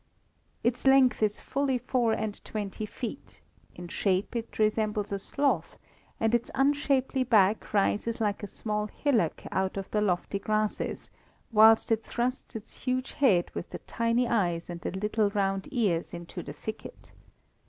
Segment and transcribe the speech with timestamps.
[0.63, 3.39] Its length is fully four and twenty feet;
[3.75, 5.77] in shape it resembles a sloth,
[6.19, 11.11] and its unshapely back rises like a small hillock out of the lofty grasses
[11.51, 16.15] whilst it thrusts its huge head with the tiny eyes and the little round ears
[16.15, 17.13] into the thicket.